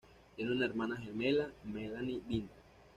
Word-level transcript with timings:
Tiene 0.35 0.53
una 0.53 0.65
hermana 0.65 0.97
gemela, 0.97 1.51
Melanie 1.63 2.21
Binder. 2.27 2.57